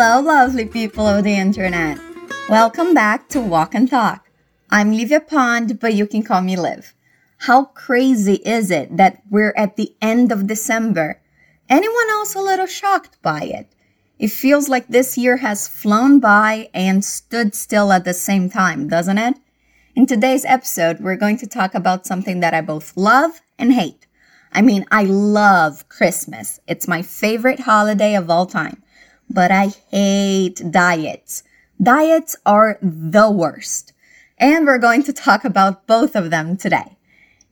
[0.00, 1.98] Hello, lovely people of the internet.
[2.48, 4.30] Welcome back to Walk and Talk.
[4.70, 6.94] I'm Livia Pond, but you can call me Liv.
[7.38, 11.20] How crazy is it that we're at the end of December?
[11.68, 13.74] Anyone else a little shocked by it?
[14.20, 18.86] It feels like this year has flown by and stood still at the same time,
[18.86, 19.34] doesn't it?
[19.96, 24.06] In today's episode, we're going to talk about something that I both love and hate.
[24.52, 26.60] I mean, I love Christmas.
[26.68, 28.84] It's my favorite holiday of all time.
[29.30, 31.42] But I hate diets.
[31.82, 33.92] Diets are the worst.
[34.38, 36.96] And we're going to talk about both of them today.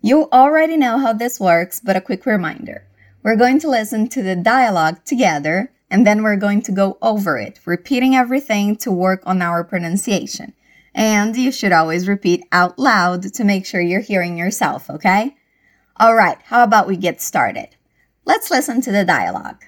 [0.01, 2.87] You already know how this works, but a quick reminder.
[3.23, 7.39] We're going to listen to the dialogue together and then we're going to go over
[7.39, 10.53] it, repeating everything to work on our pronunciation.
[10.95, 15.37] And you should always repeat out loud to make sure you're hearing yourself, okay?
[15.97, 17.69] All right, how about we get started?
[18.25, 19.65] Let's listen to the dialogue.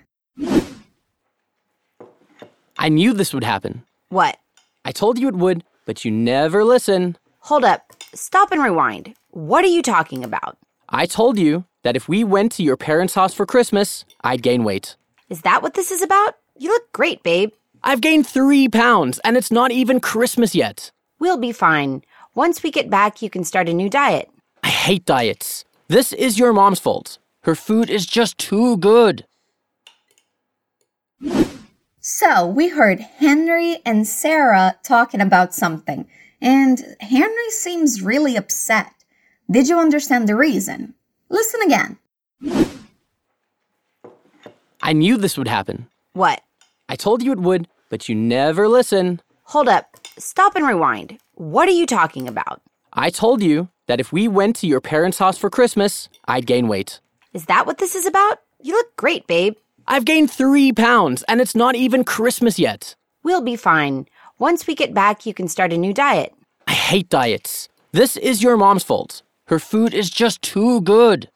[2.79, 3.83] I knew this would happen.
[4.09, 4.39] What?
[4.85, 7.19] I told you it would, but you never listen.
[7.41, 7.93] Hold up.
[8.15, 9.15] Stop and rewind.
[9.31, 10.57] What are you talking about?
[10.89, 14.63] I told you that if we went to your parents' house for Christmas, I'd gain
[14.63, 14.97] weight.
[15.29, 16.37] Is that what this is about?
[16.57, 17.51] You look great, babe.
[17.83, 20.91] I've gained three pounds, and it's not even Christmas yet.
[21.19, 22.03] We'll be fine.
[22.35, 24.31] Once we get back, you can start a new diet.
[24.63, 25.65] I hate diets.
[25.89, 27.19] This is your mom's fault.
[27.43, 29.27] Her food is just too good.
[32.21, 36.05] So, we heard Henry and Sarah talking about something,
[36.41, 38.93] and Henry seems really upset.
[39.49, 40.95] Did you understand the reason?
[41.29, 41.97] Listen again.
[44.83, 45.87] I knew this would happen.
[46.15, 46.43] What?
[46.89, 49.21] I told you it would, but you never listen.
[49.45, 49.97] Hold up.
[50.19, 51.19] Stop and rewind.
[51.35, 52.61] What are you talking about?
[52.93, 56.67] I told you that if we went to your parents' house for Christmas, I'd gain
[56.67, 56.99] weight.
[57.33, 58.41] Is that what this is about?
[58.61, 59.55] You look great, babe.
[59.91, 62.95] I've gained three pounds, and it's not even Christmas yet.
[63.25, 64.07] We'll be fine.
[64.39, 66.35] Once we get back, you can start a new diet.
[66.67, 67.71] I hate diets.
[67.93, 69.23] This is your mom's fault.
[69.47, 71.31] Her food is just too good.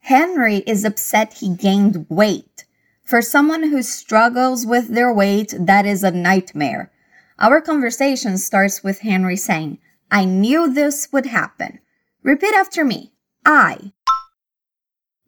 [0.00, 2.64] Henry is upset he gained weight.
[3.04, 6.90] For someone who struggles with their weight, that is a nightmare.
[7.38, 9.78] Our conversation starts with Henry saying,
[10.10, 11.80] I knew this would happen.
[12.22, 13.12] Repeat after me.
[13.44, 13.92] I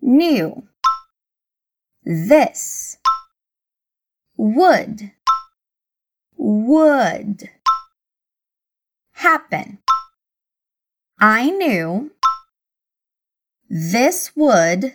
[0.01, 0.69] knew
[2.05, 2.99] this
[4.37, 5.13] would
[6.37, 7.51] would
[9.13, 9.79] happen.
[11.19, 12.13] I knew
[13.69, 14.95] this would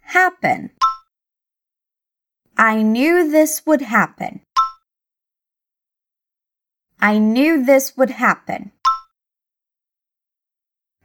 [0.00, 0.70] happen.
[2.56, 4.40] I knew this would happen.
[7.00, 8.70] I knew this would happen.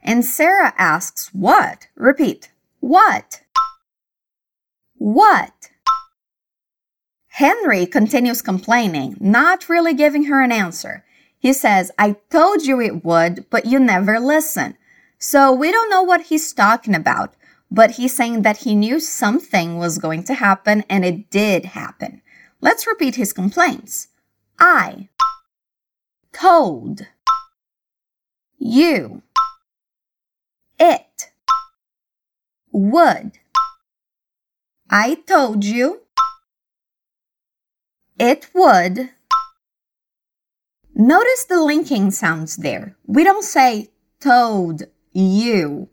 [0.02, 1.88] And Sarah asks, What?
[1.94, 2.50] Repeat.
[2.80, 3.42] What?
[4.96, 5.70] What?
[7.28, 11.04] Henry continues complaining, not really giving her an answer.
[11.38, 14.76] He says, I told you it would, but you never listen.
[15.18, 17.34] So we don't know what he's talking about,
[17.70, 22.20] but he's saying that he knew something was going to happen and it did happen.
[22.60, 24.08] Let's repeat his complaints.
[24.58, 25.08] I
[26.32, 27.06] told
[28.58, 29.22] you
[30.80, 31.30] it
[32.72, 33.32] would.
[34.90, 36.00] I told you
[38.18, 39.10] it would.
[40.94, 42.96] Notice the linking sounds there.
[43.06, 43.90] We don't say
[44.20, 44.82] told
[45.12, 45.88] you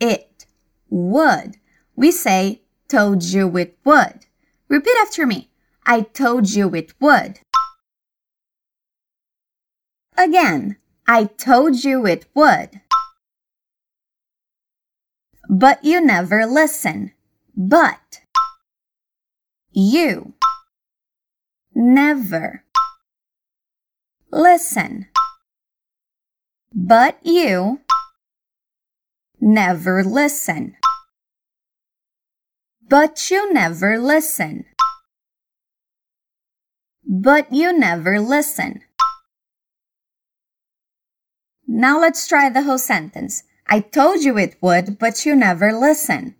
[0.00, 0.46] it
[0.88, 1.58] would.
[1.94, 4.26] We say told you it would.
[4.68, 5.50] Repeat after me.
[5.86, 7.40] I told you it would.
[10.16, 12.80] Again, I told you it would.
[15.52, 17.10] But you never listen.
[17.56, 18.20] But
[19.72, 20.34] you
[21.74, 22.62] never
[24.30, 25.08] listen.
[26.72, 27.80] But you
[29.40, 30.76] never listen.
[32.88, 34.66] But you never listen.
[37.04, 38.82] But you never listen.
[41.66, 43.42] Now let's try the whole sentence.
[43.72, 46.34] I told you it would, but you never listen.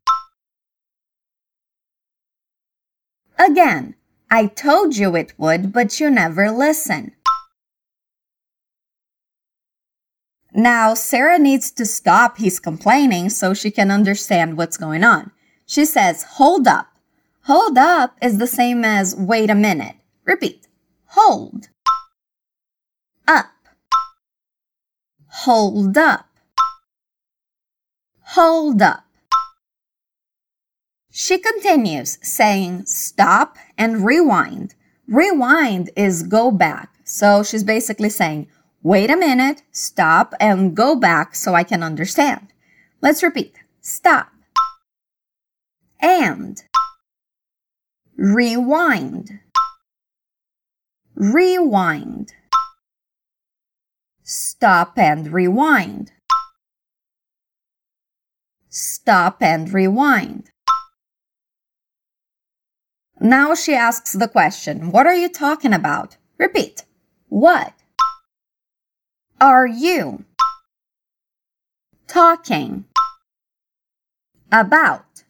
[3.39, 3.95] Again,
[4.29, 7.13] I told you it would, but you never listen.
[10.53, 15.31] Now, Sarah needs to stop his complaining so she can understand what's going on.
[15.67, 16.89] She says, Hold up.
[17.45, 19.95] Hold up is the same as wait a minute.
[20.25, 20.67] Repeat.
[21.07, 21.69] Hold.
[23.29, 23.47] Up.
[25.29, 26.30] Hold up.
[28.35, 29.05] Hold up.
[31.11, 34.77] She continues saying stop and rewind.
[35.09, 36.91] Rewind is go back.
[37.03, 38.47] So she's basically saying,
[38.85, 42.53] wait a minute, stop and go back so I can understand.
[43.01, 44.31] Let's repeat stop
[46.01, 46.63] and
[48.17, 49.41] rewind,
[51.17, 52.33] rewind,
[54.23, 56.13] stop and rewind,
[58.71, 60.51] stop and rewind.
[63.21, 66.17] Now she asks the question, What are you talking about?
[66.39, 66.85] Repeat.
[67.29, 67.75] What
[69.39, 70.25] are you
[72.07, 72.87] talking
[74.51, 75.25] about?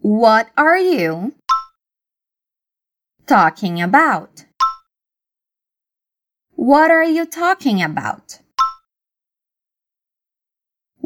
[0.00, 1.34] What are you
[3.26, 4.46] talking about?
[6.52, 8.40] What are you talking about?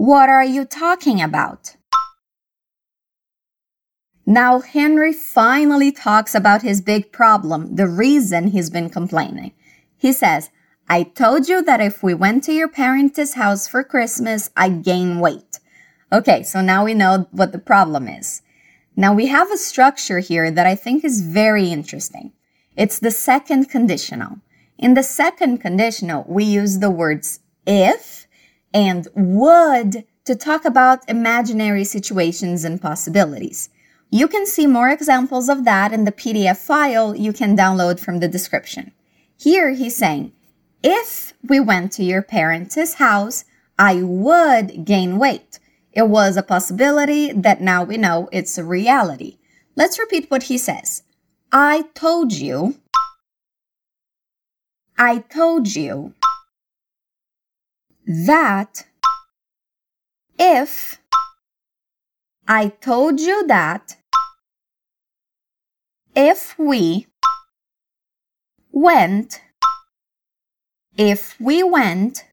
[0.01, 1.77] What are you talking about?
[4.25, 9.53] Now, Henry finally talks about his big problem, the reason he's been complaining.
[9.99, 10.49] He says,
[10.89, 15.21] I told you that if we went to your parents' house for Christmas, I'd gain
[15.21, 15.61] weight.
[16.11, 18.41] Okay, so now we know what the problem is.
[18.97, 22.33] Now we have a structure here that I think is very interesting.
[22.75, 24.39] It's the second conditional.
[24.79, 28.20] In the second conditional, we use the words if
[28.73, 33.71] and would to talk about imaginary situations and possibilities.
[34.11, 38.19] You can see more examples of that in the PDF file you can download from
[38.19, 38.93] the description.
[39.37, 40.33] Here he's saying,
[40.83, 43.45] if we went to your parents' house,
[43.79, 45.59] I would gain weight.
[45.93, 49.39] It was a possibility that now we know it's a reality.
[49.77, 51.03] Let's repeat what he says.
[51.53, 52.77] I told you.
[54.99, 56.15] I told you
[58.11, 58.87] that
[60.39, 61.01] if
[62.49, 63.97] I told you that
[66.17, 67.07] if we
[68.73, 69.41] went
[70.97, 72.25] if we went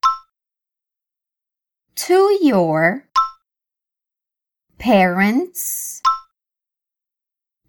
[1.96, 3.08] to your
[4.80, 6.02] parents'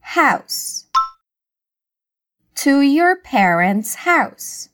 [0.01, 0.87] house.
[2.57, 4.71] To your parents' house.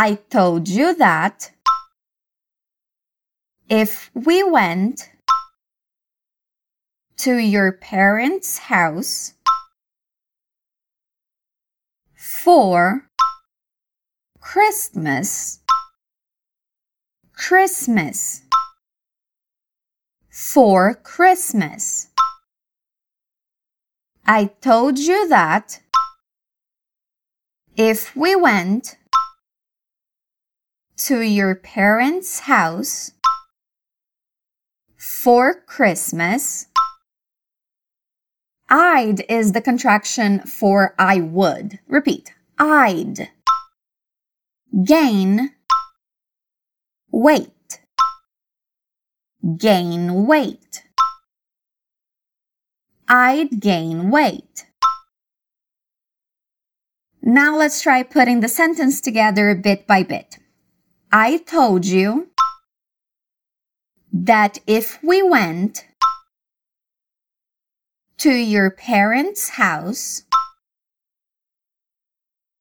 [0.00, 1.50] I told you that
[3.68, 5.10] if we went
[7.16, 9.34] to your parents' house
[12.14, 13.08] for
[14.38, 15.58] Christmas,
[17.32, 18.42] Christmas
[20.30, 22.06] for Christmas.
[24.24, 25.80] I told you that
[27.76, 28.97] if we went
[30.98, 33.12] to your parents' house
[34.96, 36.66] for Christmas,
[38.68, 41.78] I'd is the contraction for I would.
[41.88, 42.34] Repeat.
[42.58, 43.30] I'd
[44.84, 45.52] gain
[47.10, 47.52] weight
[49.56, 50.84] gain weight.
[53.08, 54.66] I'd gain weight.
[57.22, 60.38] Now let's try putting the sentence together bit by bit.
[61.10, 62.28] I told you
[64.12, 65.86] that if we went
[68.18, 70.24] to your parents' house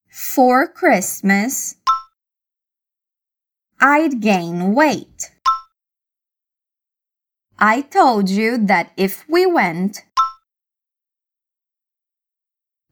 [0.09, 1.75] for Christmas,
[3.81, 5.31] I'd gain weight.
[7.59, 10.05] I told you that if we went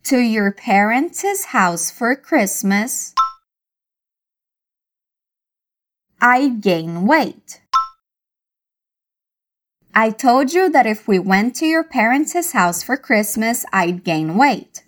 [0.04, 3.16] to your parents' house for Christmas,
[6.22, 7.62] I'd gain weight.
[9.94, 14.36] I told you that if we went to your parents' house for Christmas, I'd gain
[14.36, 14.84] weight.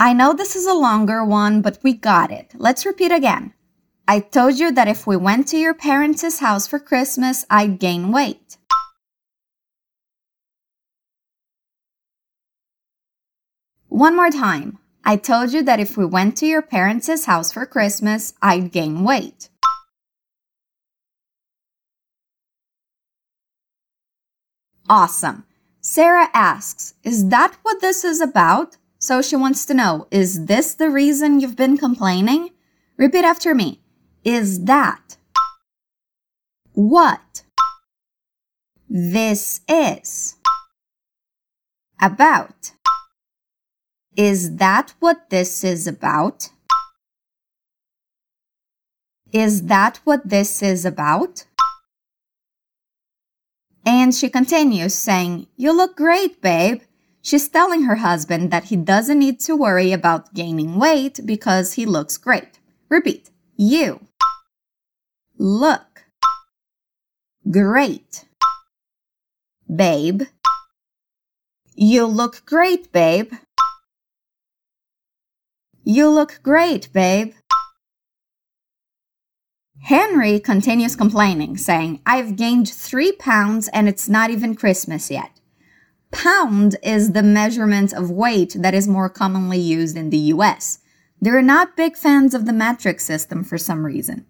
[0.00, 2.52] I know this is a longer one, but we got it.
[2.56, 3.54] Let's repeat again.
[4.08, 8.10] I told you that if we went to your parents' house for Christmas, I'd gain
[8.10, 8.56] weight.
[13.88, 14.78] One more time.
[15.04, 19.04] I told you that if we went to your parents' house for Christmas, I'd gain
[19.04, 19.50] weight.
[24.88, 25.44] Awesome.
[25.80, 28.78] Sarah asks, Is that what this is about?
[28.98, 32.50] So she wants to know, Is this the reason you've been complaining?
[32.96, 33.80] Repeat after me
[34.24, 35.18] is that?
[36.72, 37.42] What?
[38.88, 40.36] This is.
[42.00, 42.73] About.
[44.16, 46.50] Is that what this is about?
[49.32, 51.46] Is that what this is about?
[53.84, 56.82] And she continues saying, You look great, babe.
[57.22, 61.84] She's telling her husband that he doesn't need to worry about gaining weight because he
[61.84, 62.60] looks great.
[62.88, 63.30] Repeat.
[63.56, 64.00] You
[65.36, 66.04] look
[67.50, 68.26] great,
[69.74, 70.22] babe.
[71.74, 73.32] You look great, babe.
[75.86, 77.34] You look great, babe.
[79.82, 85.40] Henry continues complaining, saying, I've gained three pounds and it's not even Christmas yet.
[86.10, 90.78] Pound is the measurement of weight that is more commonly used in the US.
[91.20, 94.24] They're not big fans of the metric system for some reason.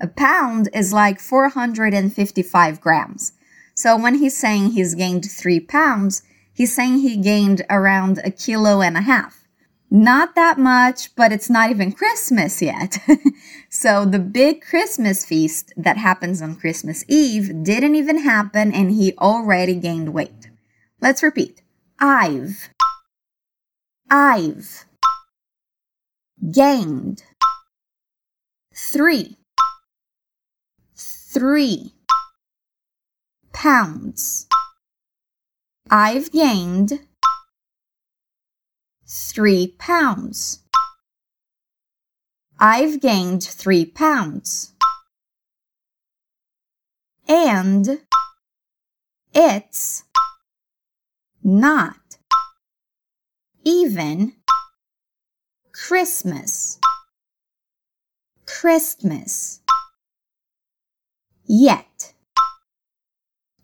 [0.00, 3.32] A pound is like 455 grams.
[3.74, 6.22] So when he's saying he's gained three pounds,
[6.54, 9.39] he's saying he gained around a kilo and a half.
[9.92, 12.98] Not that much, but it's not even Christmas yet.
[13.68, 19.14] so the big Christmas feast that happens on Christmas Eve didn't even happen and he
[19.18, 20.48] already gained weight.
[21.00, 21.62] Let's repeat.
[21.98, 22.70] I've.
[24.08, 24.84] I've.
[26.52, 27.24] Gained.
[28.72, 29.38] Three.
[30.94, 31.94] Three.
[33.52, 34.46] Pounds.
[35.90, 37.00] I've gained
[39.10, 40.60] three pounds.
[42.60, 44.72] I've gained three pounds.
[47.26, 48.00] And
[49.34, 50.04] it's
[51.42, 51.96] not
[53.64, 54.34] even
[55.72, 56.78] Christmas.
[58.46, 59.60] Christmas.
[61.44, 62.14] Yet.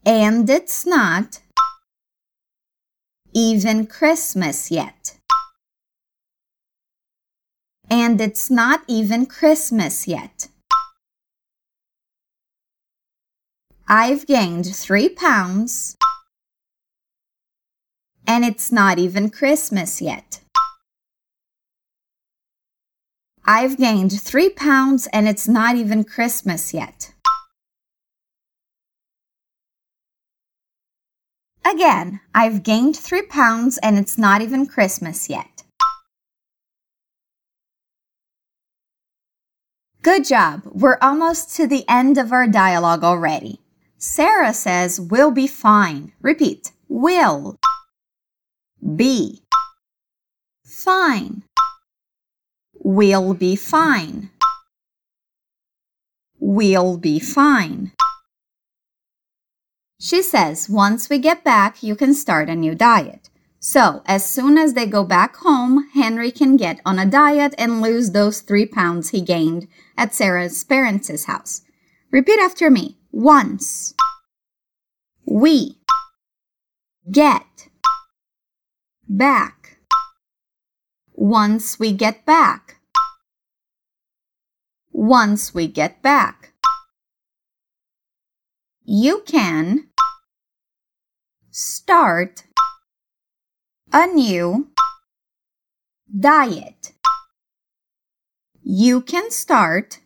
[0.04, 1.40] And it's not
[3.32, 5.18] even Christmas yet.
[7.90, 10.48] And it's not even Christmas yet.
[13.88, 15.96] I've gained three pounds.
[18.26, 20.40] And it's not even Christmas yet.
[23.44, 27.12] I've gained three pounds and it's not even Christmas yet.
[31.64, 35.55] Again, I've gained three pounds and it's not even Christmas yet.
[40.06, 40.62] Good job.
[40.66, 43.58] We're almost to the end of our dialogue already.
[43.98, 46.12] Sarah says, We'll be fine.
[46.22, 46.70] Repeat.
[46.88, 47.58] Will.
[48.94, 49.42] Be.
[50.64, 51.42] Fine.
[52.84, 54.30] We'll be fine.
[56.38, 57.90] We'll be fine.
[59.98, 63.28] She says, once we get back, you can start a new diet.
[63.58, 67.82] So, as soon as they go back home, Henry can get on a diet and
[67.82, 71.62] lose those three pounds he gained at Sarah's parents' house.
[72.10, 72.96] Repeat after me.
[73.10, 73.94] Once.
[75.24, 75.78] We.
[77.10, 77.68] Get.
[79.08, 79.78] Back.
[81.14, 82.76] Once we get back.
[84.92, 86.52] Once we get back.
[88.84, 89.88] You can
[91.50, 92.45] start
[93.98, 94.68] a new
[96.20, 96.92] diet.
[98.62, 100.00] You can start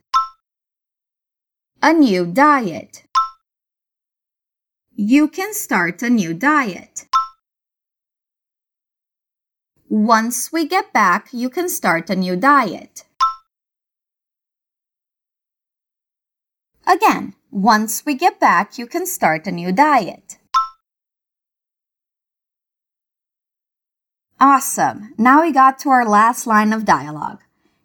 [1.83, 3.03] a new diet.
[4.95, 7.09] You can start a new diet.
[9.89, 13.03] Once we get back, you can start a new diet.
[16.87, 20.40] Again, once we get back, you can start a new diet.
[24.41, 25.13] Awesome.
[25.19, 27.41] Now we got to our last line of dialogue.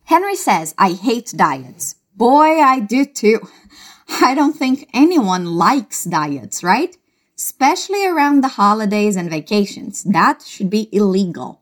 [0.06, 1.96] Henry says, I hate diets.
[2.16, 3.42] Boy, I do too.
[4.22, 6.96] I don't think anyone likes diets, right?
[7.38, 10.04] Especially around the holidays and vacations.
[10.04, 11.60] That should be illegal.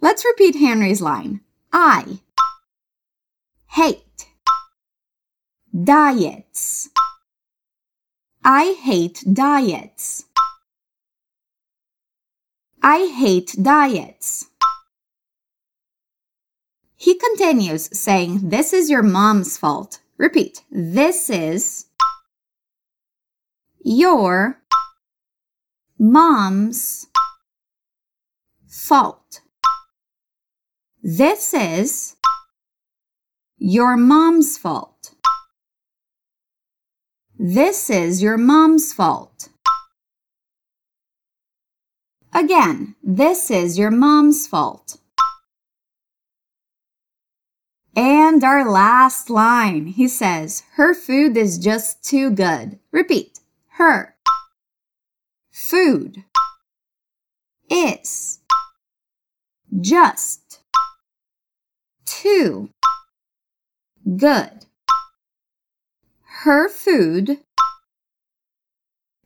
[0.00, 1.42] Let's repeat Henry's line.
[1.72, 2.18] I
[3.68, 4.26] hate
[5.72, 6.88] diets.
[8.44, 10.24] I hate diets.
[12.84, 14.46] I hate diets.
[16.96, 20.00] He continues saying, This is your mom's fault.
[20.18, 21.86] Repeat, this is
[23.84, 24.60] your
[25.96, 27.06] mom's
[28.66, 29.42] fault.
[31.04, 32.16] This is
[33.58, 35.14] your mom's fault.
[37.38, 39.50] This is your mom's fault.
[42.34, 44.96] Again, this is your mom's fault.
[47.94, 52.78] And our last line, he says, her food is just too good.
[52.90, 53.40] Repeat.
[53.72, 54.14] Her
[55.50, 56.24] food
[57.70, 58.40] is
[59.80, 60.60] just
[62.06, 62.70] too
[64.16, 64.64] good.
[66.44, 67.40] Her food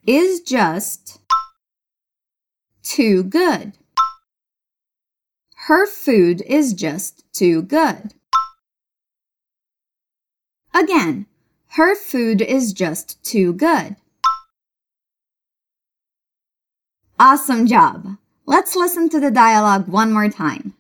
[0.05, 1.21] is just
[2.87, 3.73] too good.
[5.67, 8.15] Her food is just too good.
[10.73, 11.27] Again,
[11.71, 13.97] her food is just too good.
[17.19, 18.17] Awesome job.
[18.47, 20.75] Let's listen to the dialogue one more time.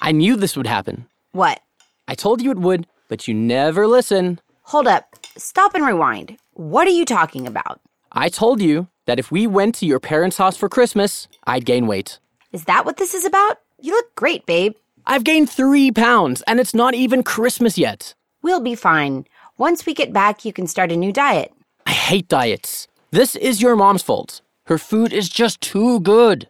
[0.00, 1.06] I knew this would happen.
[1.32, 1.60] What?
[2.08, 4.40] I told you it would, but you never listen.
[4.62, 5.16] Hold up.
[5.36, 6.38] Stop and rewind.
[6.54, 7.80] What are you talking about?
[8.12, 11.86] I told you that if we went to your parents' house for Christmas, I'd gain
[11.86, 12.18] weight.
[12.52, 13.58] Is that what this is about?
[13.80, 14.74] You look great, babe.
[15.06, 18.14] I've gained three pounds, and it's not even Christmas yet.
[18.42, 19.26] We'll be fine.
[19.58, 21.52] Once we get back, you can start a new diet.
[21.86, 22.88] I hate diets.
[23.10, 24.42] This is your mom's fault.
[24.66, 26.48] Her food is just too good.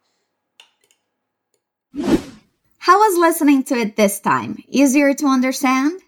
[2.78, 4.58] How was listening to it this time?
[4.68, 6.00] Easier to understand?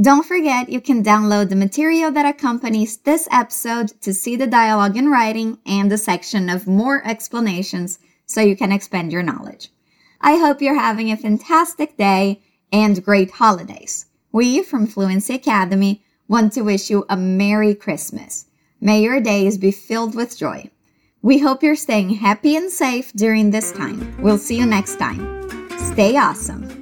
[0.00, 4.96] Don't forget you can download the material that accompanies this episode to see the dialogue
[4.96, 9.68] in writing and the section of more explanations so you can expand your knowledge.
[10.22, 12.40] I hope you're having a fantastic day
[12.72, 14.06] and great holidays.
[14.32, 18.46] We from Fluency Academy want to wish you a Merry Christmas.
[18.80, 20.70] May your days be filled with joy.
[21.20, 24.16] We hope you're staying happy and safe during this time.
[24.22, 25.68] We'll see you next time.
[25.92, 26.79] Stay awesome.